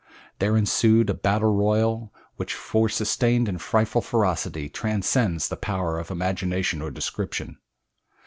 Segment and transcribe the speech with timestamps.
[0.39, 6.09] There ensued a battle royal which for sustained and frightful ferocity transcends the power of
[6.09, 7.59] imagination or description.